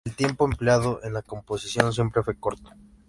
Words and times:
El 0.03 0.15
tiempo 0.15 0.45
empleado 0.45 0.99
en 1.03 1.13
la 1.13 1.21
composición 1.21 1.93
siempre 1.93 2.23
fue 2.23 2.39
corto. 2.39 2.71